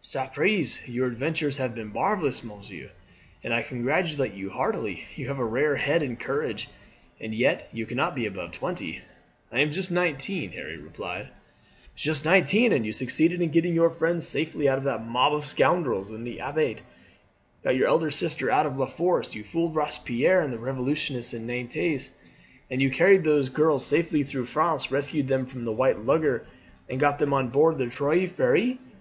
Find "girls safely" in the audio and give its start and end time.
23.56-24.22